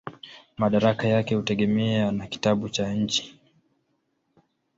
Madaraka 0.57 1.07
yake 1.07 1.35
hutegemea 1.35 2.11
na 2.11 2.27
katiba 2.27 2.69
ya 2.87 2.93
nchi. 2.93 3.39